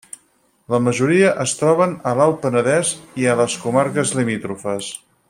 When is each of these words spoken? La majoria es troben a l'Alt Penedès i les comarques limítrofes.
La 0.73 0.79
majoria 0.85 1.27
es 1.43 1.53
troben 1.59 1.93
a 2.11 2.15
l'Alt 2.21 2.41
Penedès 2.47 2.95
i 3.25 3.29
les 3.43 3.59
comarques 3.67 4.15
limítrofes. 4.23 4.91